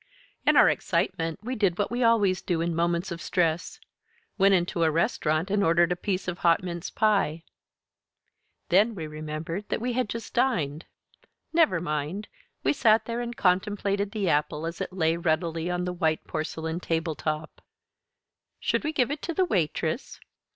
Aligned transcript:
In 0.47 0.57
our 0.57 0.67
excitement 0.67 1.37
we 1.43 1.53
did 1.53 1.77
what 1.77 1.91
we 1.91 2.01
always 2.01 2.41
do 2.41 2.59
in 2.59 2.73
moments 2.73 3.11
of 3.11 3.21
stress 3.21 3.79
went 4.35 4.55
into 4.55 4.81
a 4.81 4.89
restaurant 4.89 5.51
and 5.51 5.63
ordered 5.63 5.91
a 5.91 5.95
piece 5.95 6.27
of 6.27 6.39
hot 6.39 6.63
mince 6.63 6.89
pie. 6.89 7.43
Then 8.69 8.95
we 8.95 9.05
remembered 9.05 9.69
that 9.69 9.79
we 9.79 9.93
had 9.93 10.09
just 10.09 10.33
dined. 10.33 10.85
Never 11.53 11.79
mind, 11.79 12.27
we 12.63 12.73
sat 12.73 13.05
there 13.05 13.21
and 13.21 13.37
contemplated 13.37 14.09
the 14.09 14.27
apple 14.27 14.65
as 14.65 14.81
it 14.81 14.91
lay 14.91 15.17
ruddily 15.17 15.69
on 15.69 15.85
the 15.85 15.93
white 15.93 16.23
porcelain 16.25 16.79
tabletop. 16.79 17.61
Should 18.59 18.83
we 18.83 18.91
give 18.93 19.11
it 19.11 19.21
to 19.21 19.35
the 19.35 19.45
waitress? 19.45 20.19